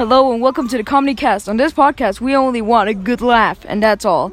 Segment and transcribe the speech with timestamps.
[0.00, 1.46] Hello and welcome to the Comedy Cast.
[1.46, 4.32] On this podcast, we only want a good laugh, and that's all.